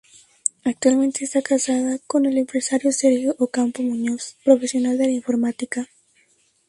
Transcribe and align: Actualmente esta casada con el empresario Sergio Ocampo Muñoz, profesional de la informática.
Actualmente 0.63 1.25
esta 1.25 1.43
casada 1.43 1.99
con 2.07 2.25
el 2.25 2.39
empresario 2.39 2.91
Sergio 2.91 3.35
Ocampo 3.37 3.83
Muñoz, 3.83 4.35
profesional 4.43 4.97
de 4.97 5.05
la 5.05 5.11
informática. 5.11 5.89